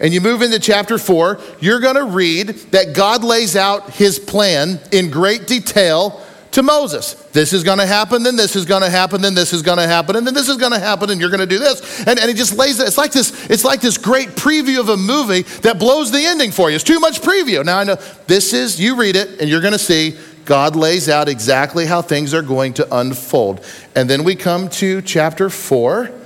[0.02, 4.18] and you move into chapter 4, you're going to read that God lays out his
[4.18, 7.14] plan in great detail to Moses.
[7.32, 9.78] This is going to happen, then this is going to happen, then this is going
[9.78, 12.06] to happen, and then this is going to happen, and you're going to do this.
[12.08, 12.88] And, and he just lays it.
[12.88, 16.52] It's like this, it's like this great preview of a movie that blows the ending
[16.52, 16.76] for you.
[16.76, 17.64] It's too much preview.
[17.64, 17.96] Now I know
[18.28, 22.02] this is, you read it, and you're going to see God lays out exactly how
[22.02, 23.64] things are going to unfold.
[23.96, 26.20] And then we come to chapter 4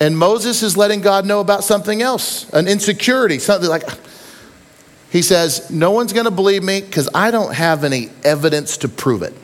[0.00, 3.82] and Moses is letting God know about something else, an insecurity, something like,
[5.10, 8.88] he says, No one's going to believe me because I don't have any evidence to
[8.88, 9.34] prove it.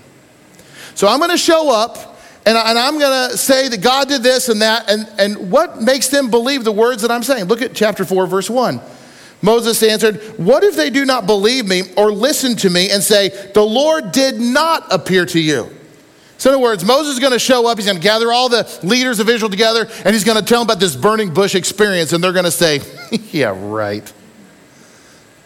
[0.96, 4.22] So I'm going to show up and, I, am going to say that God did
[4.22, 4.88] this and that.
[4.88, 7.46] And, and what makes them believe the words that I'm saying?
[7.46, 8.80] Look at chapter 4, verse 1.
[9.42, 13.28] Moses answered, What if they do not believe me or listen to me and say,
[13.52, 15.70] The Lord did not appear to you?
[16.38, 17.78] So, in other words, Moses is going to show up.
[17.78, 20.60] He's going to gather all the leaders of Israel together, and he's going to tell
[20.60, 22.12] them about this burning bush experience.
[22.12, 22.80] And they're going to say,
[23.32, 24.10] Yeah, right.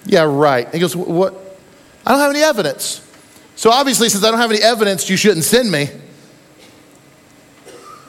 [0.05, 0.73] Yeah, right.
[0.73, 1.35] He goes, What?
[2.07, 3.07] I don't have any evidence.
[3.61, 5.91] So, obviously, since I don't have any evidence, you shouldn't send me.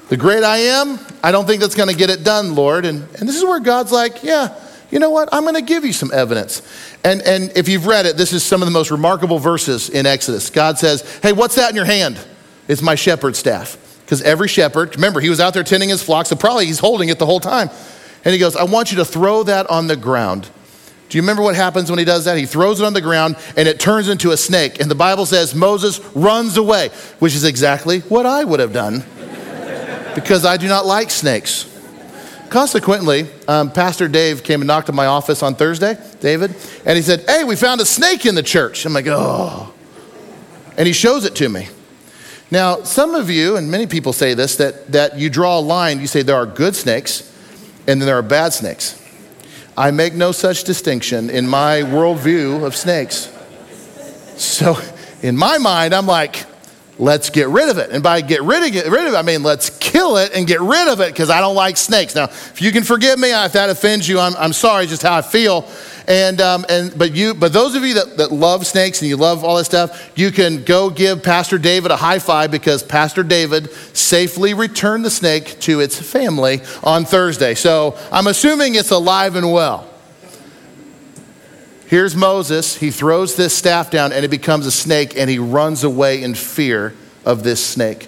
[0.08, 2.86] The great I am, I don't think that's going to get it done, Lord.
[2.86, 4.58] And, and this is where God's like, Yeah,
[4.92, 5.28] you know what?
[5.34, 6.62] I'm going to give you some evidence.
[7.04, 10.06] And, and if you've read it, this is some of the most remarkable verses in
[10.06, 10.50] Exodus.
[10.50, 12.18] God says, Hey, what's that in your hand?
[12.70, 13.78] It's my shepherd staff.
[14.06, 17.10] Because every shepherd, remember, he was out there tending his flock, so probably he's holding
[17.10, 17.70] it the whole time.
[18.24, 20.50] And he goes, I want you to throw that on the ground.
[21.12, 22.38] Do you remember what happens when he does that?
[22.38, 24.80] He throws it on the ground and it turns into a snake.
[24.80, 26.88] And the Bible says Moses runs away,
[27.20, 29.04] which is exactly what I would have done
[30.16, 31.68] because I do not like snakes.
[32.50, 37.02] Consequently, um, Pastor Dave came and knocked on my office on Thursday, David, and he
[37.02, 38.86] said, Hey, we found a snake in the church.
[38.86, 39.74] I'm like, Oh.
[40.78, 41.68] And he shows it to me.
[42.52, 46.00] Now, some of you, and many people say this, that, that you draw a line,
[46.00, 47.30] you say there are good snakes
[47.86, 49.01] and then there are bad snakes.
[49.78, 53.32] I make no such distinction in my worldview of snakes.
[54.36, 54.78] So,
[55.22, 56.46] in my mind, I'm like,
[57.02, 57.90] let's get rid of it.
[57.90, 60.48] And by get rid of, get rid of it, I mean let's kill it and
[60.48, 62.16] get rid of it because I don't like snakes.
[62.16, 65.18] Now, if you can forgive me, if that offends you, I'm, I'm sorry, just how
[65.18, 65.68] I feel.
[66.08, 69.18] And, um, and but you, but those of you that, that love snakes and you
[69.18, 73.24] love all that stuff, you can go give Pastor David a high five because Pastor
[73.24, 77.56] David safely returned the snake to its family on Thursday.
[77.56, 79.91] So I'm assuming it's alive and well.
[81.92, 82.78] Here's Moses.
[82.78, 86.36] He throws this staff down and it becomes a snake and he runs away in
[86.36, 88.08] fear of this snake.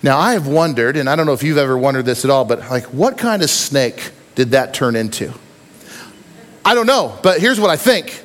[0.00, 2.44] Now, I have wondered, and I don't know if you've ever wondered this at all,
[2.44, 5.32] but like, what kind of snake did that turn into?
[6.64, 8.22] I don't know, but here's what I think.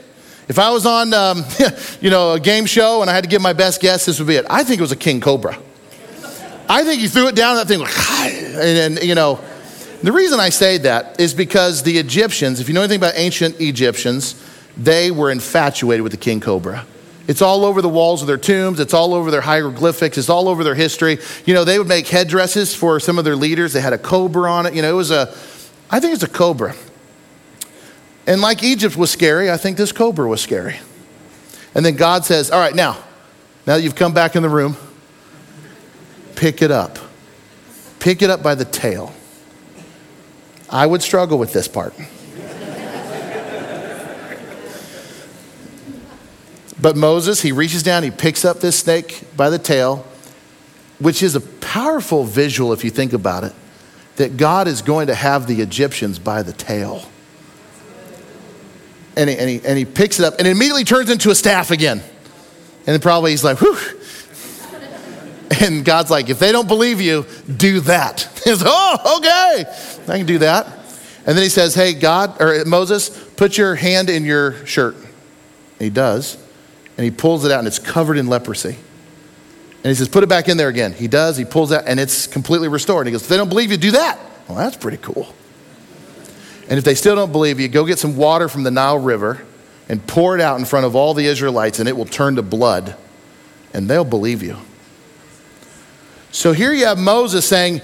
[0.47, 1.45] If I was on, um,
[1.99, 4.27] you know, a game show and I had to give my best guess, this would
[4.27, 4.45] be it.
[4.51, 5.57] I think it was a king cobra.
[6.69, 7.81] I think he threw it down, that thing,
[8.61, 9.39] and, and you know,
[10.03, 13.59] the reason I say that is because the Egyptians, if you know anything about ancient
[13.59, 14.35] Egyptians,
[14.83, 16.85] they were infatuated with the king cobra.
[17.27, 18.79] It's all over the walls of their tombs.
[18.79, 20.17] It's all over their hieroglyphics.
[20.17, 21.19] It's all over their history.
[21.45, 23.73] You know, they would make headdresses for some of their leaders.
[23.73, 24.73] They had a cobra on it.
[24.73, 25.33] You know, it was a,
[25.89, 26.75] I think it's a cobra.
[28.25, 30.79] And like Egypt was scary, I think this cobra was scary.
[31.75, 32.93] And then God says, All right, now,
[33.67, 34.75] now that you've come back in the room,
[36.35, 36.97] pick it up.
[37.99, 39.13] Pick it up by the tail.
[40.69, 41.93] I would struggle with this part.
[46.81, 50.05] But Moses, he reaches down, he picks up this snake by the tail,
[50.99, 53.53] which is a powerful visual if you think about it,
[54.15, 57.03] that God is going to have the Egyptians by the tail.
[59.15, 61.35] And he, and he, and he picks it up and it immediately turns into a
[61.35, 62.01] staff again.
[62.87, 63.77] And probably he's like, whew.
[65.59, 67.25] And God's like, if they don't believe you,
[67.57, 68.21] do that.
[68.43, 70.65] He's, like, oh, okay, I can do that.
[71.27, 74.95] And then he says, hey, God, or Moses, put your hand in your shirt.
[74.95, 76.37] And he does
[76.97, 78.75] and he pulls it out and it's covered in leprosy.
[79.84, 80.93] And he says, Put it back in there again.
[80.93, 83.08] He does, he pulls out and it's completely restored.
[83.08, 84.19] He goes, If they don't believe you, do that.
[84.47, 85.34] Well, that's pretty cool.
[86.69, 89.43] And if they still don't believe you, go get some water from the Nile River
[89.89, 92.41] and pour it out in front of all the Israelites and it will turn to
[92.41, 92.95] blood
[93.73, 94.58] and they'll believe you.
[96.32, 97.82] So here you have Moses saying,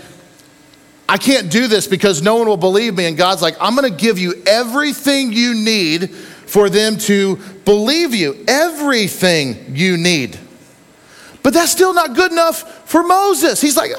[1.09, 3.05] I can't do this because no one will believe me.
[3.05, 6.15] And God's like, I'm going to give you everything you need
[6.47, 10.39] for them to believe you, everything you need.
[11.43, 13.61] But that's still not good enough for Moses.
[13.61, 13.91] He's like,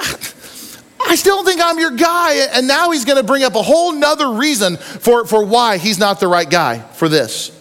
[1.01, 2.35] I still think I'm your guy.
[2.53, 5.99] And now he's going to bring up a whole nother reason for, for why he's
[5.99, 7.55] not the right guy for this.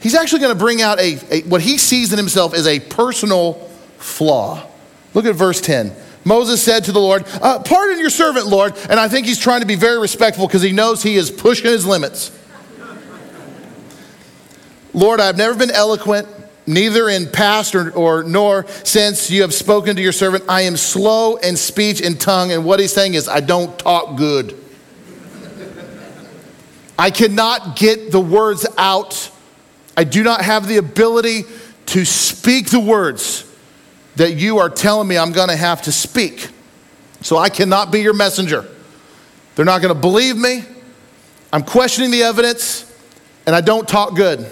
[0.00, 2.80] He's actually going to bring out a, a what he sees in himself as a
[2.80, 3.54] personal
[3.98, 4.64] flaw.
[5.14, 5.92] Look at verse 10.
[6.24, 8.76] Moses said to the Lord, uh, Pardon your servant, Lord.
[8.90, 11.66] And I think he's trying to be very respectful because he knows he is pushing
[11.66, 12.30] his limits.
[14.98, 16.26] Lord, I've never been eloquent,
[16.66, 20.42] neither in past or, or, nor since you have spoken to your servant.
[20.48, 22.50] I am slow in speech and tongue.
[22.50, 24.58] And what he's saying is, I don't talk good.
[26.98, 29.30] I cannot get the words out.
[29.96, 31.44] I do not have the ability
[31.86, 33.44] to speak the words
[34.16, 36.48] that you are telling me I'm going to have to speak.
[37.20, 38.66] So I cannot be your messenger.
[39.54, 40.64] They're not going to believe me.
[41.52, 42.92] I'm questioning the evidence,
[43.46, 44.44] and I don't talk good.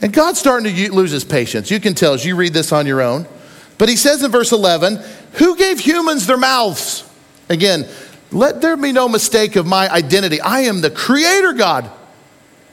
[0.00, 1.70] And God's starting to lose his patience.
[1.70, 3.26] You can tell as you read this on your own.
[3.78, 5.00] But he says in verse 11,
[5.34, 7.08] Who gave humans their mouths?
[7.48, 7.88] Again,
[8.30, 10.40] let there be no mistake of my identity.
[10.40, 11.90] I am the creator God.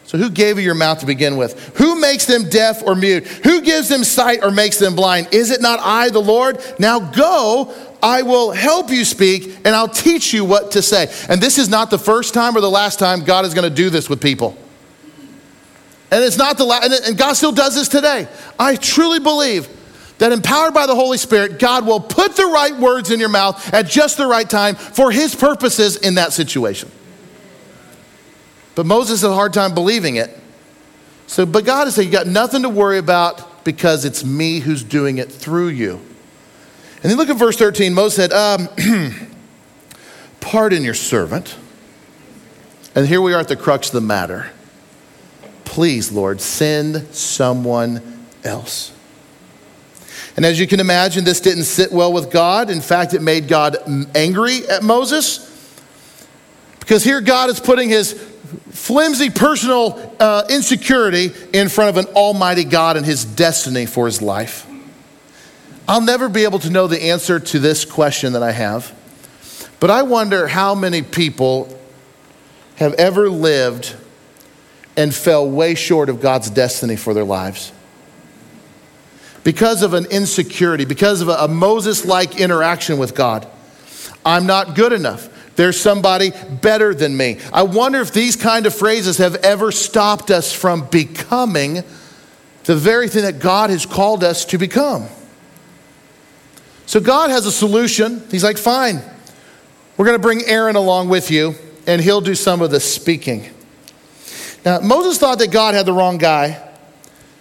[0.06, 1.78] So, who gave you your mouth to begin with?
[1.78, 3.26] Who makes them deaf or mute?
[3.26, 5.30] Who gives them sight or makes them blind?
[5.32, 6.64] Is it not I, the Lord?
[6.78, 7.74] Now go,
[8.04, 11.12] I will help you speak, and I'll teach you what to say.
[11.28, 13.76] And this is not the first time or the last time God is going to
[13.76, 14.56] do this with people.
[16.12, 18.28] And it's not the last, and God still does this today.
[18.60, 19.68] I truly believe
[20.18, 23.74] that empowered by the Holy Spirit, God will put the right words in your mouth
[23.74, 26.90] at just the right time for His purposes in that situation.
[28.76, 30.38] But Moses had a hard time believing it.
[31.28, 34.84] So, but God is saying, You got nothing to worry about because it's me who's
[34.84, 36.00] doing it through you.
[37.02, 37.94] And then look at verse 13.
[37.94, 38.70] Moses said, um,
[40.40, 41.56] Pardon your servant.
[42.94, 44.52] And here we are at the crux of the matter.
[45.66, 48.94] Please, Lord, send someone else.
[50.38, 52.70] And as you can imagine, this didn't sit well with God.
[52.70, 53.78] In fact, it made God
[54.16, 55.52] angry at Moses.
[56.80, 58.14] Because here God is putting his
[58.70, 64.22] flimsy personal uh, insecurity in front of an almighty God and his destiny for his
[64.22, 64.68] life.
[65.88, 68.94] I'll never be able to know the answer to this question that I have,
[69.80, 71.80] but I wonder how many people
[72.76, 73.96] have ever lived
[74.98, 77.72] and fell way short of God's destiny for their lives.
[79.44, 83.48] Because of an insecurity, because of a, Moses like interaction with God.
[84.26, 85.30] I'm not good enough.
[85.56, 86.32] There's somebody
[86.62, 87.40] better than me.
[87.54, 91.84] I wonder if these kind of phrases have ever stopped us from becoming
[92.64, 95.06] the very thing that God has called us to become.
[96.88, 98.24] So God has a solution.
[98.32, 99.02] He's like, fine,
[99.98, 101.56] we're going to bring Aaron along with you,
[101.88, 103.50] and he'll do some of the speaking.
[104.66, 106.62] Now, Moses thought that God had the wrong guy.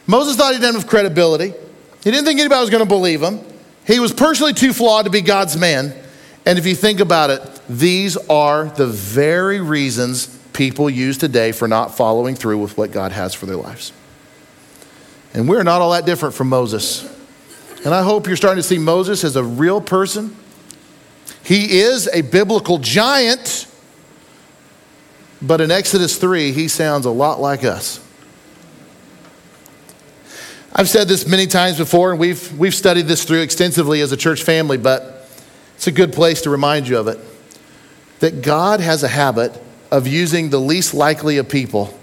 [0.06, 1.54] Moses thought he didn't have credibility.
[2.04, 3.40] He didn't think anybody was going to believe him.
[3.86, 5.94] He was personally too flawed to be God's man.
[6.44, 11.66] And if you think about it, these are the very reasons people use today for
[11.66, 13.92] not following through with what God has for their lives.
[15.32, 17.10] And we're not all that different from Moses.
[17.84, 20.36] And I hope you're starting to see Moses as a real person.
[21.42, 23.66] He is a biblical giant,
[25.46, 28.00] but in Exodus 3, he sounds a lot like us.
[30.74, 34.16] I've said this many times before, and we've, we've studied this through extensively as a
[34.16, 35.28] church family, but
[35.76, 37.18] it's a good place to remind you of it
[38.20, 41.96] that God has a habit of using the least likely of people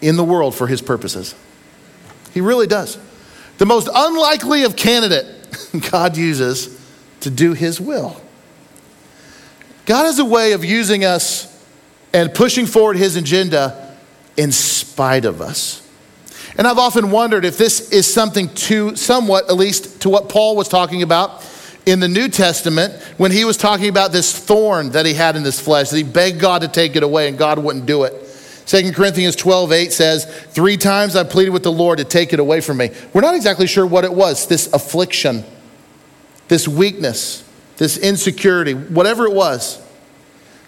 [0.00, 1.34] in the world for his purposes.
[2.34, 2.98] He really does.
[3.58, 5.26] The most unlikely of candidate
[5.90, 6.80] God uses
[7.20, 8.20] to do his will.
[9.86, 11.51] God has a way of using us
[12.12, 13.96] and pushing forward his agenda
[14.36, 15.78] in spite of us.
[16.56, 20.56] And I've often wondered if this is something to somewhat, at least to what Paul
[20.56, 21.48] was talking about
[21.86, 25.42] in the New Testament when he was talking about this thorn that he had in
[25.42, 28.14] his flesh, that he begged God to take it away and God wouldn't do it.
[28.66, 32.38] 2 Corinthians 12, 8 says, Three times I pleaded with the Lord to take it
[32.38, 32.90] away from me.
[33.12, 35.44] We're not exactly sure what it was this affliction,
[36.48, 37.48] this weakness,
[37.78, 39.80] this insecurity, whatever it was.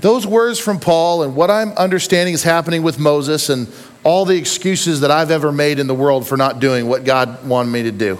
[0.00, 3.66] Those words from Paul and what I'm understanding is happening with Moses and
[4.04, 7.46] all the excuses that I've ever made in the world for not doing what God
[7.46, 8.18] wanted me to do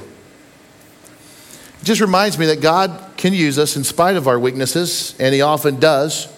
[1.81, 5.35] It just reminds me that God can use us in spite of our weaknesses, and
[5.35, 6.33] He often does.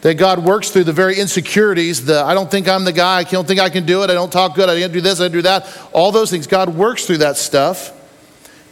[0.00, 3.22] That God works through the very insecurities, the I don't think I'm the guy, I
[3.22, 5.28] don't think I can do it, I don't talk good, I didn't do this, I
[5.28, 5.68] do that.
[5.92, 6.48] All those things.
[6.48, 7.92] God works through that stuff.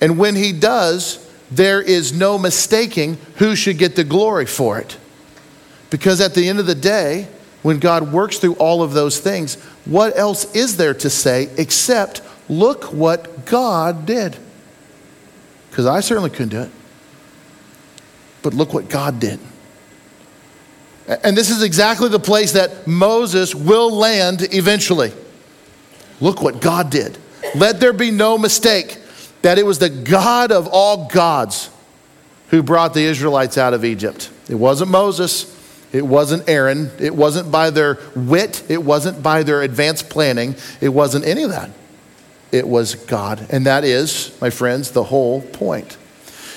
[0.00, 4.96] And when He does, there is no mistaking who should get the glory for it.
[5.90, 7.28] Because at the end of the day,
[7.62, 12.22] when God works through all of those things, what else is there to say except
[12.48, 14.36] look what God did?
[15.70, 16.70] because I certainly couldn't do it.
[18.42, 19.38] But look what God did.
[21.24, 25.12] And this is exactly the place that Moses will land eventually.
[26.20, 27.16] Look what God did.
[27.54, 28.98] Let there be no mistake
[29.42, 31.70] that it was the God of all gods
[32.48, 34.30] who brought the Israelites out of Egypt.
[34.48, 35.44] It wasn't Moses,
[35.92, 40.90] it wasn't Aaron, it wasn't by their wit, it wasn't by their advanced planning, it
[40.90, 41.70] wasn't any of that
[42.52, 43.46] it was God.
[43.50, 45.96] And that is, my friends, the whole point.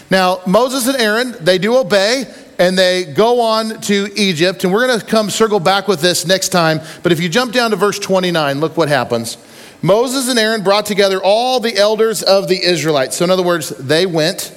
[0.10, 2.26] Now, Moses and Aaron, they do obey
[2.60, 4.64] and they go on to Egypt.
[4.64, 6.82] And we're going to come circle back with this next time.
[7.02, 9.38] But if you jump down to verse 29, look what happens.
[9.82, 13.18] Moses and Aaron brought together all the elders of the Israelites.
[13.18, 14.56] So, in other words, they went,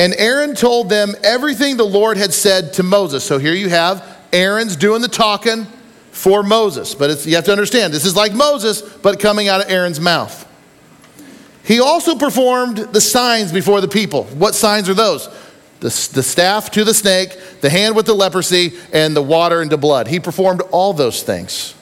[0.00, 3.22] and Aaron told them everything the Lord had said to Moses.
[3.22, 5.66] So, here you have Aaron's doing the talking
[6.10, 6.94] for Moses.
[6.94, 10.48] But you have to understand, this is like Moses, but coming out of Aaron's mouth.
[11.62, 14.24] He also performed the signs before the people.
[14.24, 15.28] What signs are those?
[15.80, 19.76] The, the staff to the snake, the hand with the leprosy, and the water into
[19.76, 20.08] blood.
[20.08, 21.74] He performed all those things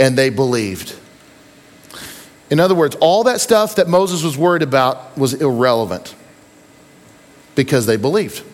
[0.00, 0.96] and they believed.
[2.50, 6.14] In other words, all that stuff that Moses was worried about was irrelevant
[7.54, 8.44] because they believed.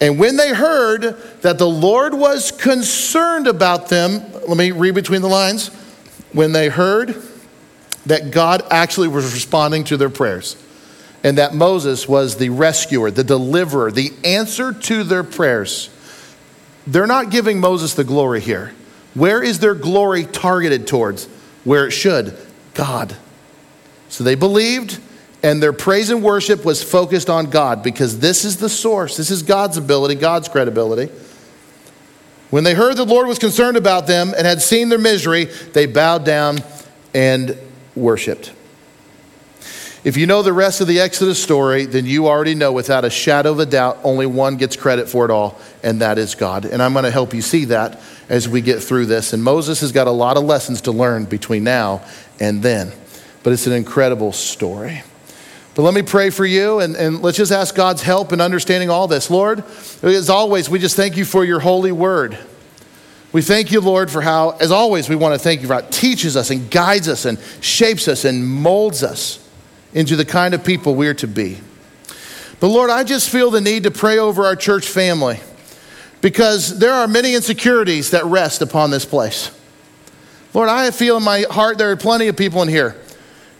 [0.00, 5.22] And when they heard that the Lord was concerned about them, let me read between
[5.22, 5.68] the lines.
[6.32, 7.20] When they heard
[8.04, 10.56] that God actually was responding to their prayers
[11.24, 15.90] and that Moses was the rescuer, the deliverer, the answer to their prayers,
[16.86, 18.72] they're not giving Moses the glory here.
[19.14, 21.26] Where is their glory targeted towards?
[21.66, 22.38] Where it should
[22.74, 23.16] God.
[24.08, 25.00] So they believed,
[25.42, 29.16] and their praise and worship was focused on God because this is the source.
[29.16, 31.12] This is God's ability, God's credibility.
[32.50, 35.86] When they heard the Lord was concerned about them and had seen their misery, they
[35.86, 36.58] bowed down
[37.12, 37.58] and
[37.96, 38.52] worshiped.
[40.06, 43.10] If you know the rest of the Exodus story, then you already know without a
[43.10, 46.64] shadow of a doubt, only one gets credit for it all, and that is God.
[46.64, 49.32] And I'm going to help you see that as we get through this.
[49.32, 52.04] And Moses has got a lot of lessons to learn between now
[52.38, 52.92] and then.
[53.42, 55.02] But it's an incredible story.
[55.74, 58.90] But let me pray for you and, and let's just ask God's help in understanding
[58.90, 59.28] all this.
[59.28, 59.64] Lord,
[60.04, 62.38] as always, we just thank you for your holy word.
[63.32, 65.80] We thank you, Lord, for how, as always, we want to thank you for how
[65.80, 69.42] it teaches us and guides us and shapes us and molds us
[69.96, 71.58] into the kind of people we're to be.
[72.60, 75.40] But Lord, I just feel the need to pray over our church family
[76.20, 79.50] because there are many insecurities that rest upon this place.
[80.52, 82.94] Lord, I feel in my heart there are plenty of people in here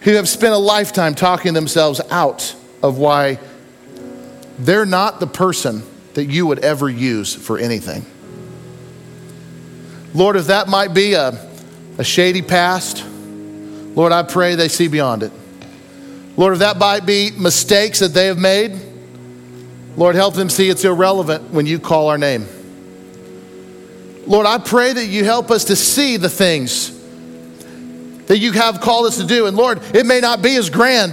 [0.03, 3.39] who have spent a lifetime talking themselves out of why
[4.59, 5.83] they're not the person
[6.15, 8.05] that you would ever use for anything.
[10.13, 11.49] Lord, if that might be a,
[11.97, 13.03] a shady past,
[13.95, 15.33] Lord, I pray they see beyond it.
[16.37, 18.79] Lord, if that might be mistakes that they have made,
[19.97, 22.47] Lord, help them see it's irrelevant when you call our name.
[24.27, 26.93] Lord, I pray that you help us to see the things
[28.27, 29.47] that you have called us to do.
[29.47, 31.13] And Lord, it may not be as grand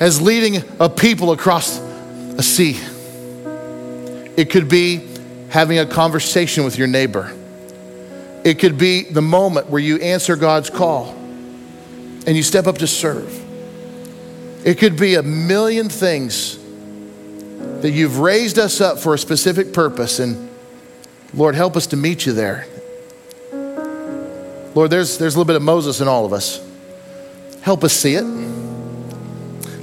[0.00, 2.78] as leading a people across a sea,
[4.36, 5.06] it could be
[5.48, 7.32] having a conversation with your neighbor.
[8.44, 11.08] It could be the moment where you answer God's call
[12.26, 13.45] and you step up to serve.
[14.66, 16.58] It could be a million things
[17.82, 20.50] that you've raised us up for a specific purpose, and
[21.32, 22.66] Lord, help us to meet you there.
[24.74, 26.68] Lord, there's, there's a little bit of Moses in all of us.
[27.62, 28.24] Help us see it.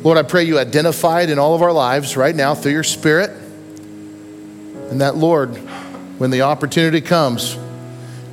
[0.04, 2.84] Lord, I pray you identify it in all of our lives right now through your
[2.84, 3.30] Spirit.
[3.30, 5.56] And that, Lord,
[6.20, 7.58] when the opportunity comes,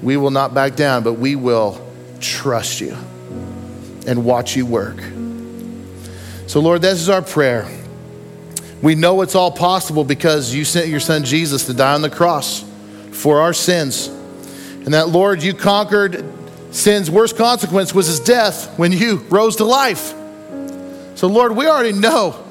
[0.03, 1.81] we will not back down, but we will
[2.19, 2.97] trust you
[4.09, 5.01] and watch you work.
[6.51, 7.65] So, Lord, this is our prayer.
[8.83, 12.11] We know it's all possible because you sent your son Jesus to die on the
[12.11, 12.65] cross
[13.13, 14.09] for our sins.
[14.09, 16.25] And that, Lord, you conquered
[16.73, 20.13] sin's worst consequence was his death when you rose to life.
[21.15, 22.45] So, Lord, we already know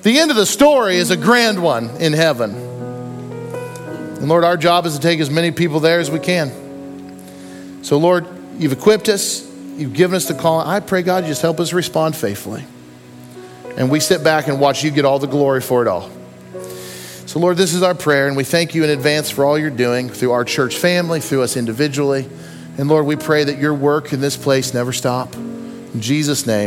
[0.00, 2.54] the end of the story is a grand one in heaven.
[2.54, 7.84] And Lord, our job is to take as many people there as we can.
[7.84, 8.26] So, Lord,
[8.56, 10.60] you've equipped us, you've given us the call.
[10.60, 12.64] I pray, God, you just help us respond faithfully.
[13.76, 16.10] And we sit back and watch you get all the glory for it all.
[17.26, 19.70] So, Lord, this is our prayer, and we thank you in advance for all you're
[19.70, 22.28] doing through our church family, through us individually.
[22.78, 25.34] And Lord, we pray that your work in this place never stop.
[25.34, 26.62] In Jesus' name.